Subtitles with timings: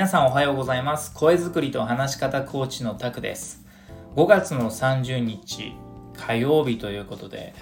[0.00, 1.12] 皆さんおはようございます。
[1.12, 3.66] 声作りと話し方コーチのタクです。
[4.16, 5.74] 5月の30日
[6.16, 7.52] 火曜日ということで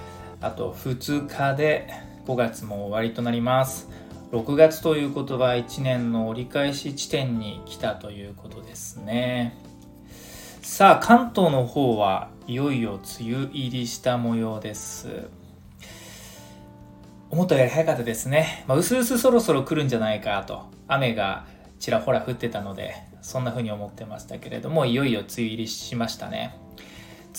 [0.41, 1.89] あと2日で
[2.27, 3.89] 5月も終わりとなります。
[4.31, 9.59] 6月ということは1年の折り返し地点に来たということですね。
[10.63, 15.29] さあ関東の方はいよいよ梅雨入りした模様です。
[17.31, 18.65] 思ったより早かったですね。
[18.69, 21.45] まあ、うすうすそろそろ来るんじゃないかと、雨が
[21.79, 26.57] ちらほら降ってたので、そんな風に思ってましたけれども、いよいよ梅雨入りしましたね。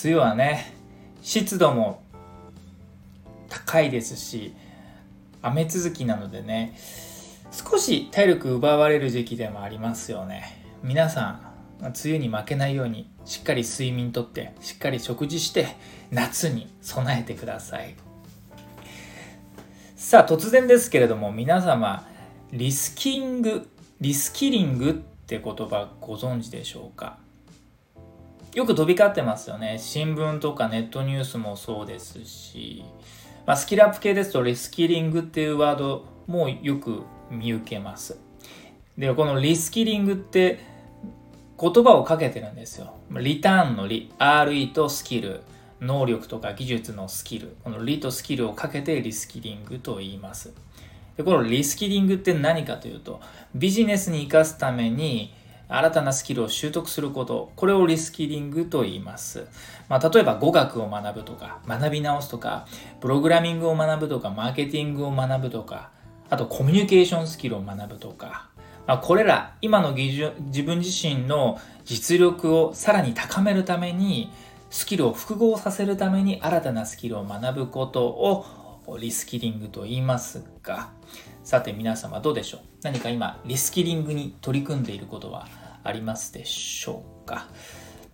[0.04, 0.74] 梅雨はね、
[1.22, 2.02] 湿度も
[3.50, 4.54] 高いですし、
[5.42, 6.78] 雨続きなのでね、
[7.52, 10.64] 少し体力奪われる時期でもありますよね。
[10.84, 11.42] 皆さ
[11.82, 15.68] ん、梅雨に負けないように、しっかり睡眠とって、しっかり食事して、
[16.12, 17.96] 夏に備えてください。
[20.00, 22.08] さあ突然ですけれども皆様
[22.54, 23.70] リスキング
[24.02, 27.18] リスキリングって言葉ご存知でしょうか？
[28.54, 29.78] よく飛び交ってますよね。
[29.78, 32.86] 新聞とかネットニュースもそうですし、
[33.46, 38.18] まあ、スキルアップ系ですとリスキリングっていうワードもよく見受けます。
[38.98, 40.62] でこのリスキリングって
[41.60, 42.94] 言葉をかけてるんですよ。
[43.12, 45.42] リターンのリ RE とスキル
[45.82, 50.54] 能力とか技術のスキルこのリとスキルをかけてリスキリングと言います。
[51.20, 53.20] でこのリスキリングって何かというと
[53.54, 55.34] ビジネスに生かすために
[55.68, 59.46] 新たなスキルを習得することこれをリスキリングと言います、
[59.90, 62.68] まあ、例えば語学を学ぶとか学び直すとか
[63.02, 65.90] プログラミングを学ぶとかマーケティングを学ぶとか
[66.30, 68.48] あとコミュニケーションスキルを学ぶとか、
[68.88, 74.32] まあ、これら今の技術自分自身の実力をさらに高めるために
[74.70, 78.46] スキルを複合させるために新たなスキルを学ぶことを
[78.98, 80.92] リスキリングと言いますが、
[81.44, 82.62] さて皆様どうでしょう？
[82.84, 85.48] 何か今リスキリングに取り組んでいることは
[85.84, 87.48] ありますでしょうか？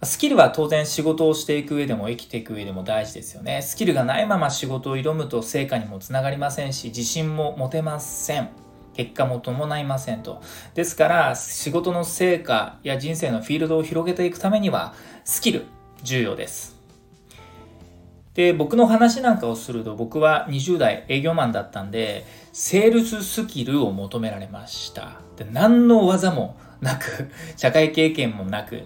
[0.04, 3.62] スキルは当然仕事をしていく上でも生きていく上でも大事ですよね。
[3.62, 8.50] スキルがないまま仕事を挑むと成果にもつながりませんし、自信も持てません。
[8.94, 10.42] 結果も伴いませんと。
[10.74, 14.94] ですから、仕事の成果や人生のフィールドを広げていくためには、
[15.26, 15.66] スキル、
[16.04, 16.75] 重要です。
[18.36, 25.22] で、僕の話なんかをすると、僕は20代営業マンだったんで、セールススキルを求められました。
[25.38, 28.84] で、何の技もなく、 社会経験もなく、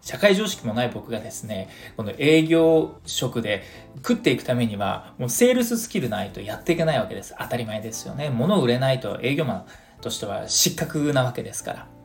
[0.00, 3.62] 社会常識もない僕がですね、この営業職で
[3.98, 7.36] 食っていくためには、もうセールススキルないとやっていけないわけです。
[7.38, 8.30] 当たり前ですよね。
[8.30, 9.64] 物を売れないと営業マン
[10.00, 12.01] としては失格なわけですから。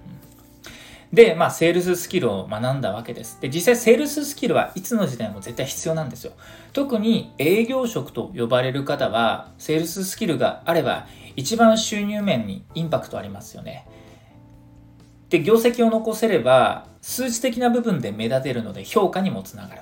[1.13, 3.39] で、まあ、セールススキルを学んだわけです。
[3.39, 6.33] で、実際セールススキルはいつの時代も絶対必要なんですよ。
[6.73, 13.87] 特に営業職と呼ばれる方は、セールススキルがあれば、一番収入面にインパクトありますよね。
[15.29, 19.81] で、業績を残せれば、数値的な部分で目立てるので評価にもつながる。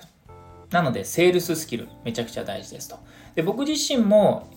[0.69, 2.99] なので、セールススキル、めちゃくちゃ大事ですと。
[3.33, 4.47] で、僕自身も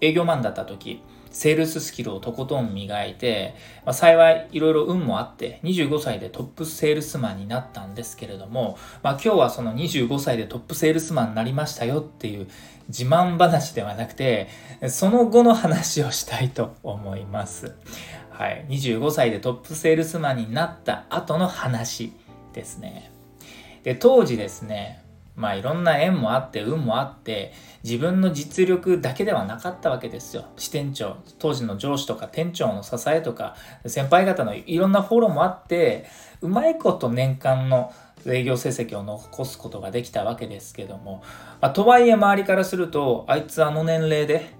[0.00, 12.48] 営業マンだった時、セールススキルをとことん磨いて、まあ、幸いいろいろ運もあって25歳でトップセールスマンになったんですけれども、まあ、今日はその25歳でトップセールスマンになりましたよっていう
[12.88, 14.48] 自慢話ではなくて
[14.88, 17.74] その後の話をしたいと思います。
[18.30, 22.12] はい、25歳でトップセールスマンになった後の話
[22.54, 23.12] ですね。
[23.84, 25.02] で当時ですね
[25.40, 27.52] まあいろんな縁もあって運もあって
[27.82, 33.56] 自分の実力だけではなかったわけですよ支店長当時の上司とか店長の支えとか
[33.86, 36.06] 先輩方のいろんなフォローもあって
[36.42, 37.92] うまいこと年間の
[38.26, 41.22] 営業成績を残すことができたわけですけども、
[41.62, 44.50] まあ、とはいえ周りからするとあいつあの年齢で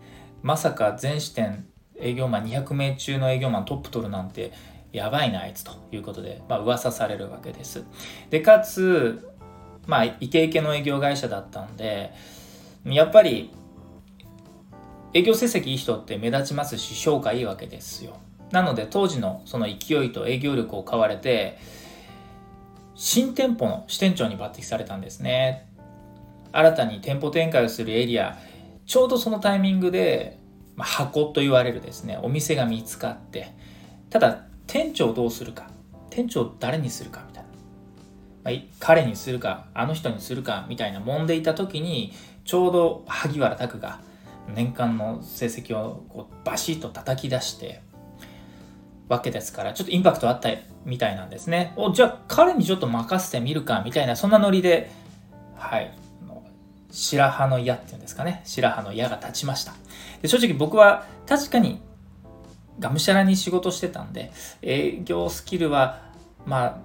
[0.42, 1.66] まさか全支店
[1.98, 4.52] 営業マン200名中の営業マントップ取るなんて
[4.92, 7.84] やばいなあいつということで、まあ噂されるわけです。
[8.28, 9.29] で、かつ、
[9.90, 12.12] まあ、イケイケの営業会社だったんで、
[12.84, 13.52] やっぱり、
[15.12, 18.16] 営業成績いい人って目立ちますし、評価いいわけですよ。
[18.52, 21.58] なので、当時のその勢いと営業力を買われて、
[22.94, 25.68] 新店舗の支店長に抜擢されたんですね。
[26.52, 28.38] 新たに店舗展開をするエリア、
[28.86, 30.38] ちょうどそのタイミングで、
[30.76, 33.52] まあ、箱と言われるですね、お店が見つかって、
[34.08, 35.68] ただ、店長をどうするか、
[36.10, 37.29] 店長を誰にするか。
[38.78, 42.12] 彼にするか、あの人にするか、みたいな揉んでいた時に、
[42.44, 44.00] ちょうど萩原拓が
[44.54, 47.82] 年間の成績をこうバシッと叩き出して
[49.08, 50.48] わけですから、ちょっとインパクトあった
[50.84, 51.72] みたいなんですね。
[51.76, 54.90] お、じゃあ彼にちょっと任せてみるか、みたいな、そんなノリで、
[55.56, 55.94] はい、
[56.90, 59.74] 白羽の矢っていうんですかね、白羽の矢が立ちました。
[60.22, 61.80] で正直僕は確かに
[62.78, 64.32] がむしゃらに仕事してたんで
[64.62, 66.00] 営業スキルは
[66.46, 66.78] まあ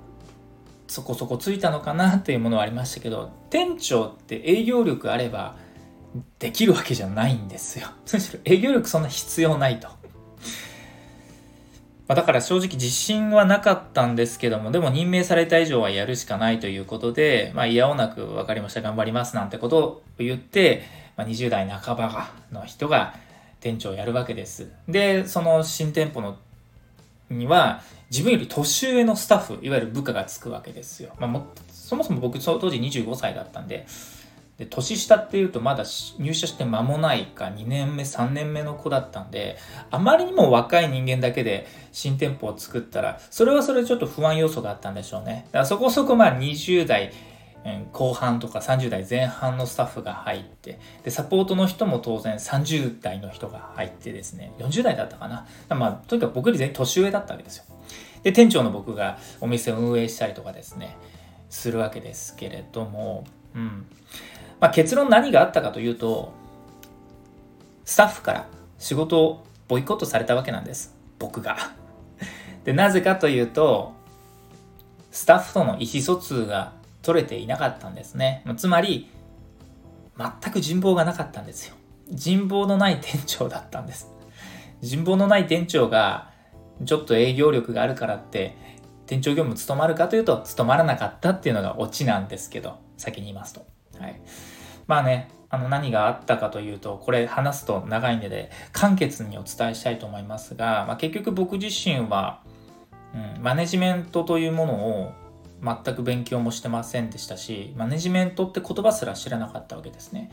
[0.88, 5.56] そこそこついたのかなっていうものはありましたけど店長って営業力あれば
[6.40, 7.88] できるわけじゃないんですよ。
[8.14, 9.90] むしろ営業力そんな必要ないと。
[12.08, 20.84] まだから正直自信はなかったんですけども、でも任命された以上はやるしかないということで、まあ嫌おなく分かりました、頑張りますなんてことを言って、
[21.18, 23.16] まあ、20代半ばの人が
[23.60, 24.72] 店長をやるわけです。
[24.88, 26.38] で、その新店舗の
[27.30, 31.13] には自分より年上のスタッフ、いわゆる部下がつくわけですよ。
[31.19, 33.86] まあ、もそもそも僕当時25歳だったんで、
[34.57, 35.84] で年下っていうとまだ
[36.18, 39.57] 入社して間もないか2年目3年目の子だったんで
[39.92, 45.48] あまりにも若い人間だけで新店舗を作ったらそれはそれちょっと不安要素があったんでしょうね。
[45.48, 47.12] だからそこそこまあ20代
[47.92, 55.48] 後半とか30代前半のスタッフが入ってでサポートの人も当然30代の人が入ってですね40代だったかな。
[55.75, 57.66] まあとにかく僕より全員年上だったわけですよ。
[58.25, 60.98] で店長の僕がお店を運営したりとかですね
[61.50, 63.24] するわけですけれども
[63.56, 63.86] うん
[64.60, 66.31] まあ、結論何があったかというと、
[67.83, 68.48] スタッフから
[68.80, 70.95] 仕事をボイコットされたわけなんです。
[71.19, 71.57] 僕が。
[72.63, 73.94] で、なぜかというと、
[75.12, 78.44] スタッフとの意思疎通が取れていなかったんですね。
[78.57, 79.10] つまり、
[80.18, 81.75] 全く人望がなかったんですよ。
[82.10, 84.10] 人望のない店長だったんです。
[84.81, 86.31] 人望のない店長が、
[86.83, 88.57] ちょっと営業力があるからって、
[89.06, 93.66] 店長業務務まるかというと、務まらなかったっていうのがオチなんですけど、先に言いますと。
[94.00, 94.19] はい。
[94.88, 102.42] まあね、あの何があったかというと、これ話すと長いんで、簡潔にお伝えしたいと思いますが、まあ、結局僕自身は、
[103.13, 105.13] うん、マネジメントというものを
[105.63, 110.31] 全く勉強もしてませんでしたし、マネジメントって言葉すら知らなかったわけですね。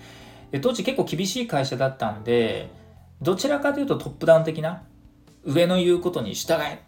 [0.50, 2.68] で当時結構厳しい会社だったんで、
[3.20, 4.82] どちらかというとトップダウン的な、
[5.44, 6.82] 上の言うことに従え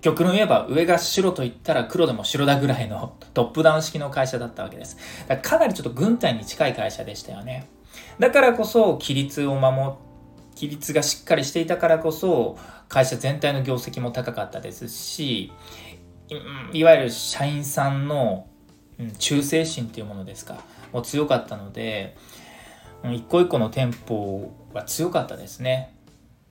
[0.00, 4.96] 極論言えば上が白と言ったら黒でも白だぐらいの トップダウン式の会社だったわけです。
[5.26, 7.68] だからかなりちょっと軍隊に近い会社でしたよね。
[8.18, 9.96] だからこそ規律を守
[10.54, 15.52] 規律がしっかりしていたからこそ会社全体の業績も高かったですし
[16.72, 18.46] いわゆる社員さんの
[19.18, 22.16] 忠誠心っていうものですかもう強かったので
[23.04, 25.94] 一個一個の店舗は強かったですね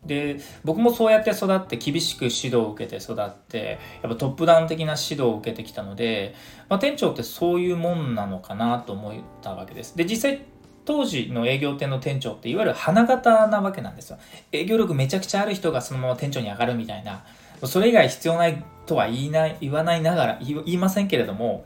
[0.06, 6.34] で僕もそうやって育って厳しく指導を受けて育ってやっぱトップダウン的な指導を受けてきたので、
[6.70, 9.98] まあ、店長ってそういうもんなのかなと思ったわけです。
[9.98, 10.46] で実際
[10.86, 14.18] 当時の営業店の店長っていわゆる花形なわけなんですよ。
[14.54, 17.26] 営業力めちゃくちゃある人がそのまま店長に上がるみたいな。
[17.66, 21.66] それ以外必要ないとは言いない言わないながら言いませんけれども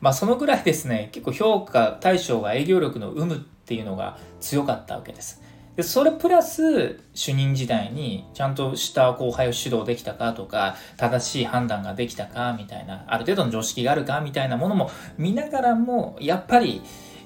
[0.00, 5.42] まあそのぐらいですね結構評価対象が営業力の有無っていうのが強かったわけです。
[5.76, 16.82] でそれプラス主任時代にちゃんとした後輩を指導できたかとか正しい判断ができたかみたいなある程度の常識があるかみたいなものも見ながらもやっぱり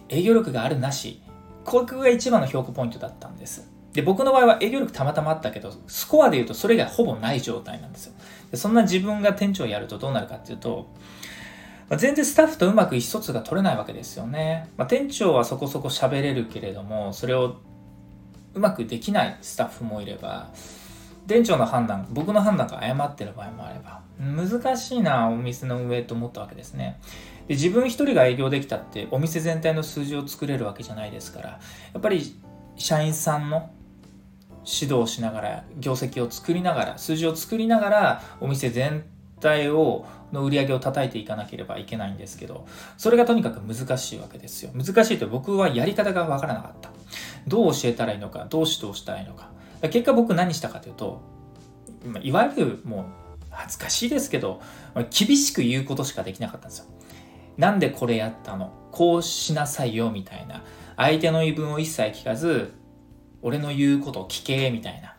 [0.09, 1.23] 営業力があるなし
[1.65, 8.15] ここが一番の評価ポイントだったんですで僕の場合は営業力たまたまあったけどスコアで言うとそれがほぼない状態なんですよ
[8.51, 10.89] でそんな自分が店長やるとどうなるかっていうと
[11.91, 14.71] ま、全然スタッフとうまく意思疎通が取れないわけですよね。
[14.77, 17.57] まあ、店長はそこそこ喋れるけれども、それを
[18.55, 20.51] うまくできないスタッフもいれば
[21.27, 27.01] 店長の判断僕の判断が誤ってる場合もあれば難しいなお店の運営と思ったわけですね。
[27.49, 31.59] で自分一人が営業できたってお店全体の数字を作れるわけじゃないですからや
[31.99, 32.39] っぱり
[32.77, 33.71] 社員さんの
[34.65, 39.20] 指導をしながら業績を作りながら数字を作りながらお店全体
[39.71, 42.67] をの売り上げを叩いていかなければいけないんですけど
[42.97, 44.71] それがとにかく難しいわけですよ。
[44.75, 46.91] 難しいと僕はやり方がわからなかった。
[47.47, 49.51] どう教えたらいいのかどう指導したらいいのか。
[49.83, 51.23] 結果僕何したかというと
[52.23, 53.05] いわゆるもう
[53.51, 54.61] 恥ずかしいですけど
[55.11, 56.87] 厳しく言うことしかできなかったんですよ。
[57.57, 58.73] なんでこれやったの？
[58.93, 60.63] こうしなさいよみたいな。
[60.97, 62.73] 相手の言い分を一切聞かず
[63.43, 65.17] 俺の言うことを聞けみたいな。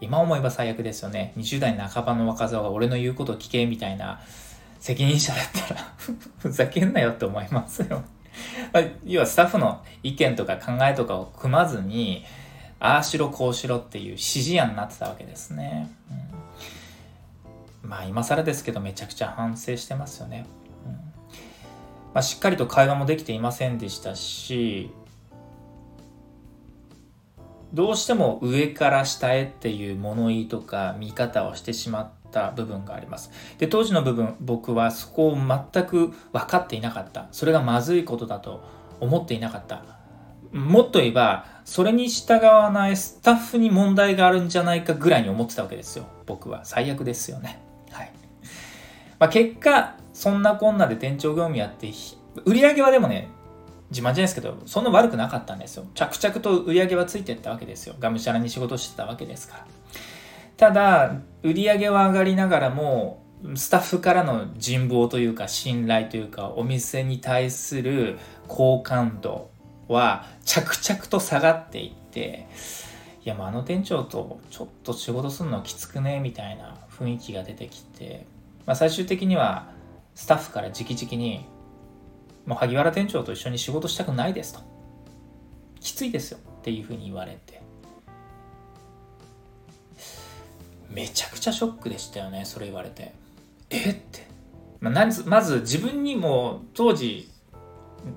[0.00, 4.20] 今思えば最悪ですよね20代半ばの若造が俺の言うことを聞けみたいな
[4.78, 5.94] 責任者だったら
[6.38, 8.02] ふざけんなよって思いますよ
[8.72, 12.24] まあ、要はスタッフの意見とか考えとかを組まずに、
[12.78, 15.90] ああしろこうしろっていう指示案になってたわけですね。
[17.82, 20.46] うん、まあ今更ですけどめちゃくちゃ反省してますよね。
[20.86, 21.00] うんま
[22.14, 24.90] あ、しっかりと会話もできていませんでしたし、
[27.72, 33.30] どうしても上から下へっていう物言いとか見方をしてしまった部分があります。
[33.58, 37.28] で、当時の部分、僕はそこを全く分かっていなかった。
[37.30, 38.62] それがまずいことだと
[39.00, 40.00] 思っていなかった。
[40.52, 48.12] もっと言えばそれに従わないスタッフに問題があるんじゃないかぐらいに思ってたわけですよ僕は最悪ですよねはい、
[49.18, 51.90] まあ、結果そんなこんなで店長業務やって
[52.44, 53.28] 売り上げはでもね
[53.90, 55.86] 自慢じゃないですけどそんな悪くなかったんですよ。
[55.94, 57.94] 着々と売り上げはついてったわけですよ。
[57.98, 59.66] がむしゃらに仕事してたわけですから。
[60.56, 63.22] ただ売り上げは上がりながらも
[63.54, 69.50] スタッフからの人望というか信頼というかお店に対する好感度
[69.88, 72.46] は着々と下がっていって
[73.24, 78.26] いやもうあの店長とちょっと仕事するのきつくねみたいな雰囲気が出てきて、
[78.66, 79.70] まあ、最終的には
[80.14, 81.46] スタッフから直々に
[82.46, 84.60] もう萩原店長と一緒に仕事したくないですと。
[85.80, 87.60] きついですよっていうふうに言われて。
[90.90, 93.12] めちゃくちゃショックでしたよねそれ言われて。
[93.70, 94.26] えって、
[94.80, 97.30] まあ、まず自分にも当時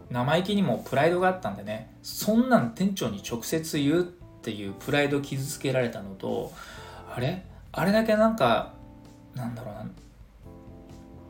[0.10, 1.94] 生意気にもプライドがあったんでね。
[2.02, 6.52] そんなん店長に直接言うっていうプライド傷つけられたのと
[7.16, 7.46] あれ？
[7.72, 8.74] あれだけなんか
[9.36, 9.86] なんだろうな。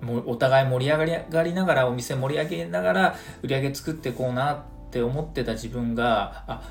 [0.03, 4.57] もお互い盛り上がりながらお店盛り上げながら売り上げ作っていこうなっ
[4.91, 6.61] て思ってた自分があ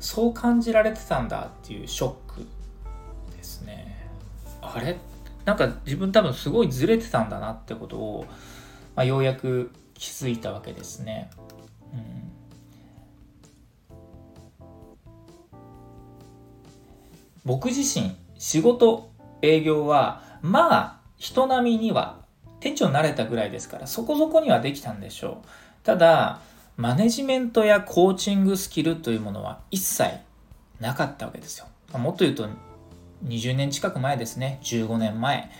[0.00, 2.46] そう感じられてたんだっていうショック
[3.36, 4.08] ですね。
[4.60, 4.96] あれ？
[5.44, 8.26] なんか自分多分すごいずれてたんだなってことを、
[8.96, 11.30] まあ、ようやく気づいたわけですね。
[11.92, 12.32] うん、
[17.44, 19.10] 僕自身仕事
[19.42, 22.23] 営業はまあ人並みには
[22.64, 25.46] 店長になれたぐらいですからそこそこにはできたんでしょう。
[25.84, 26.40] ただ
[26.78, 30.08] マネジメントやコーチングスキルというものは一切
[30.80, 31.66] なかったわけですよ。
[31.98, 32.48] もっと言うと
[33.26, 34.60] 20年近く前ですね。
[34.62, 35.50] 15年前。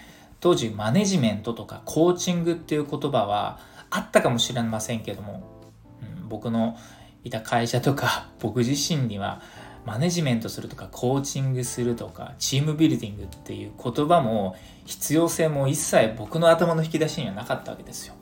[0.40, 3.58] 当時マネジメントとかコーチングっていう言葉は
[3.90, 5.42] あったかもしれませんけども、
[6.20, 6.78] うん、僕の
[7.22, 9.42] いた会社とか僕自身には
[9.84, 18.14] マネジメントするとかコーチングするとかチームビルディングっていう言葉も必要性も一切僕の頭の引き出しにはなかったわけですよ。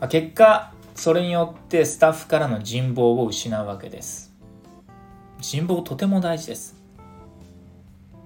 [0.00, 4.32] まあ、結果それによってスタッフからの人望を失うわけです。
[5.40, 6.80] 人望とても大事です。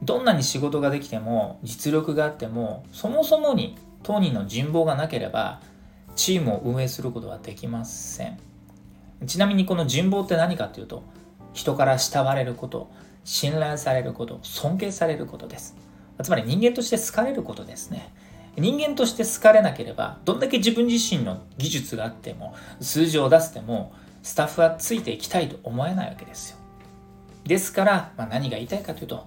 [0.02, 5.60] どんなに仕事ができても実力があってもそもそもに当人の人望がなければ
[6.14, 8.38] チームを運営することはできません
[9.26, 11.02] ちなみにこの人望って何かっていうと
[11.54, 12.90] 人から慕われること
[13.24, 15.74] 信頼されること尊敬されることです
[16.22, 18.12] つまり人間として好かれることですね
[18.58, 26.58] 人間として好かれなければどんだけ自分自身の技術があっても数字を出してもスタッフはついていきたいと思えないわけですよ
[27.44, 29.26] ですから、まあ、何が言いたいかというと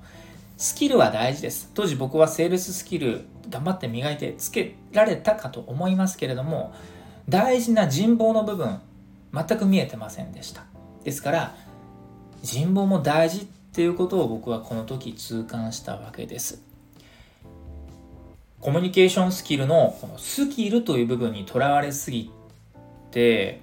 [0.57, 1.69] スキルは大事です。
[1.75, 6.73] 当時僕はセールススキル頑張って磨いてつけられたかと思いますけれども、
[7.29, 8.79] 大事な人望の部分、
[9.31, 10.65] 全く見えてませんでした。
[11.03, 11.55] ですから、
[12.43, 16.61] 人望も大事っていうことを僕はこの時痛感したわけです。
[18.59, 22.31] コミュニケーションスキルのこのスキルという部分にとらわれすぎ
[23.11, 23.61] て、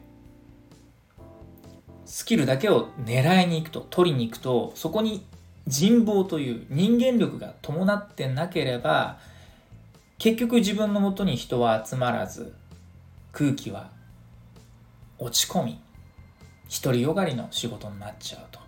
[2.05, 5.25] スキルだけを狙いに行くと、取りに行くと、そこに
[5.67, 9.19] 人望という人間力が伴ってなければ
[10.19, 12.55] 結局自分のもとに人は集まらず
[13.33, 13.91] 空気は
[15.19, 15.81] 落ち込み
[16.83, 18.64] 独りよがりの仕事になっちゃうと。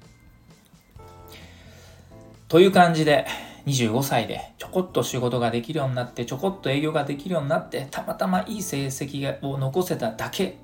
[2.48, 3.26] という感じで
[3.66, 10.58] 25歳でちょこっと仕事ができるようになってちょこっと営業ができるようになってたまたまいい成績を残せただけ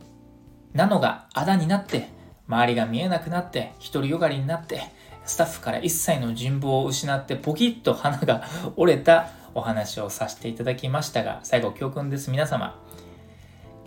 [0.73, 2.09] なのがあだになって
[2.47, 4.83] 周りが見えなくなって独りよがりになって
[5.25, 8.45] スタッフから一切の人望を失ってポキッと花が
[8.77, 12.31] 折れたお話をさせていただきましたが、最後教訓です。
[12.31, 12.79] 皆様。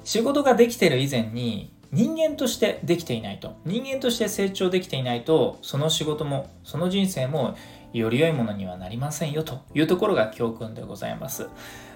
[0.04, 3.56] 仕事ができている以前に人間としてできていないと。
[3.66, 7.56] 人間として成長できていないと、その仕事も、その人生も
[8.00, 11.44] より良いものにはなりませんよというところが教訓でございます。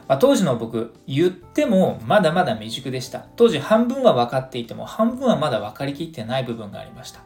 [0.08, 3.26] まあ、当時の僕、言ってもまだまだ未熟でした。
[3.36, 7.22] 当時半分は分かっていても半分はまだ分かりきってない部分がありました。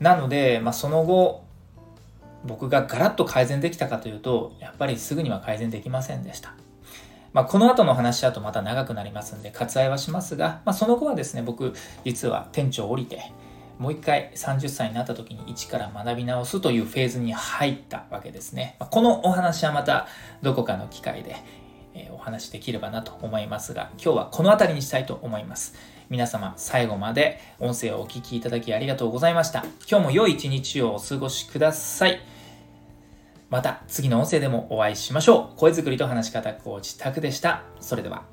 [0.00, 1.44] なので、まあ、その後
[2.44, 6.54] 僕がガラッと改善できたかというとやっぱりすぐには改善できませんでした。
[7.32, 13.32] まあ、この後の話だとまた長くなりますんで割愛はしますが、まあ、その後はですね僕実は店長降りて
[13.78, 18.76] もう一回30歳になった時に一から学び直すというフェーズに入ったわけですね。
[18.78, 20.08] このお話はまた
[20.42, 21.36] どこかの機会で
[22.12, 25.74] お話できればなと思いますが今日はこの辺りにしたいと思います。
[26.10, 29.64] 皆様最後まで音声をお聴きいただきありがとうございました。
[29.88, 32.20] 今日も良い一日をお過ごしください。
[33.50, 35.58] また次の音声でもお会いしましょう。
[35.58, 37.62] 声作りと話し方コーチタクでした。
[37.80, 38.24] それでは。